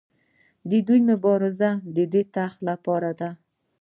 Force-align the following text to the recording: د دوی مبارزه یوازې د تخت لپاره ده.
د 0.69 0.71
دوی 0.87 0.99
مبارزه 1.09 1.69
یوازې 1.75 2.03
د 2.13 2.15
تخت 2.35 2.59
لپاره 2.69 3.09
ده. 3.19 3.29